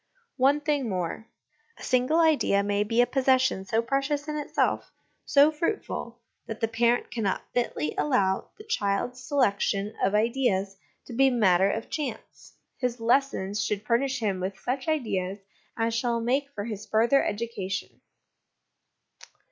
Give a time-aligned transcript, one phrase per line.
[0.37, 1.27] One thing more:
[1.77, 4.91] a single idea may be a possession so precious in itself,
[5.25, 10.75] so fruitful, that the parent cannot fitly allow the child's selection of ideas
[11.05, 15.37] to be a matter of chance: his lessons should furnish him with such ideas
[15.77, 18.01] as shall make for his further education.